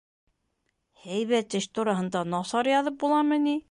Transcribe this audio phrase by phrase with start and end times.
[1.03, 3.59] —Һәйбәт эш тураһында насар яҙып буламы ни?